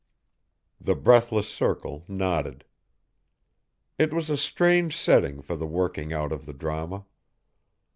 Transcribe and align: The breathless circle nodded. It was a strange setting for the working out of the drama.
The 0.79 0.95
breathless 0.95 1.47
circle 1.47 2.05
nodded. 2.07 2.65
It 3.99 4.11
was 4.11 4.31
a 4.31 4.35
strange 4.35 4.97
setting 4.97 5.43
for 5.43 5.55
the 5.55 5.67
working 5.67 6.11
out 6.11 6.31
of 6.31 6.47
the 6.47 6.53
drama. 6.53 7.05